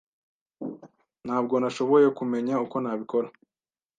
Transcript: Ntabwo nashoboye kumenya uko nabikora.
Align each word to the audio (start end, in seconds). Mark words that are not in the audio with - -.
Ntabwo 1.25 1.55
nashoboye 1.61 2.07
kumenya 2.17 2.53
uko 2.65 2.75
nabikora. 2.83 3.27